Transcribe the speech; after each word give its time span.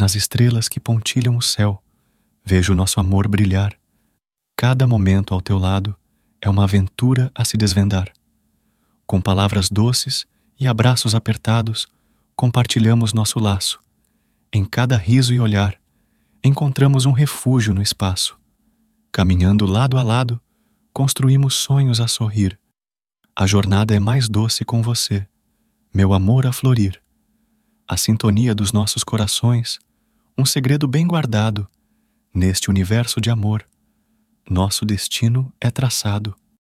Nas 0.00 0.14
estrelas 0.14 0.66
que 0.66 0.80
pontilham 0.80 1.36
o 1.36 1.42
céu, 1.42 1.84
vejo 2.42 2.74
nosso 2.74 2.98
amor 2.98 3.28
brilhar. 3.28 3.78
Cada 4.56 4.86
momento 4.86 5.34
ao 5.34 5.42
teu 5.42 5.58
lado 5.58 5.94
é 6.40 6.48
uma 6.48 6.64
aventura 6.64 7.30
a 7.34 7.44
se 7.44 7.58
desvendar. 7.58 8.10
Com 9.06 9.20
palavras 9.20 9.68
doces 9.68 10.24
e 10.58 10.66
abraços 10.66 11.14
apertados, 11.14 11.86
compartilhamos 12.34 13.12
nosso 13.12 13.38
laço. 13.38 13.78
Em 14.50 14.64
cada 14.64 14.96
riso 14.96 15.34
e 15.34 15.38
olhar, 15.38 15.78
encontramos 16.42 17.04
um 17.04 17.12
refúgio 17.12 17.74
no 17.74 17.82
espaço. 17.82 18.38
Caminhando 19.12 19.66
lado 19.66 19.98
a 19.98 20.02
lado, 20.02 20.40
construímos 20.94 21.52
sonhos 21.52 22.00
a 22.00 22.08
sorrir. 22.08 22.58
A 23.36 23.46
jornada 23.46 23.94
é 23.94 24.00
mais 24.00 24.30
doce 24.30 24.64
com 24.64 24.80
você, 24.80 25.28
meu 25.92 26.14
amor 26.14 26.46
a 26.46 26.52
florir. 26.54 27.02
A 27.86 27.98
sintonia 27.98 28.54
dos 28.54 28.72
nossos 28.72 29.04
corações, 29.04 29.78
um 30.40 30.46
segredo 30.46 30.88
bem 30.88 31.06
guardado, 31.06 31.68
neste 32.32 32.70
universo 32.70 33.20
de 33.20 33.28
amor. 33.28 33.62
Nosso 34.48 34.86
destino 34.86 35.52
é 35.60 35.70
traçado 35.70 36.34